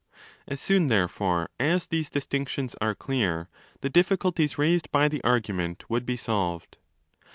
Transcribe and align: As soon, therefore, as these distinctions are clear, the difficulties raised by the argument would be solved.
As 0.47 0.59
soon, 0.59 0.87
therefore, 0.87 1.51
as 1.59 1.85
these 1.85 2.09
distinctions 2.09 2.75
are 2.81 2.95
clear, 2.95 3.49
the 3.81 3.87
difficulties 3.91 4.57
raised 4.57 4.89
by 4.89 5.07
the 5.07 5.23
argument 5.23 5.87
would 5.91 6.07
be 6.07 6.17
solved. 6.17 6.77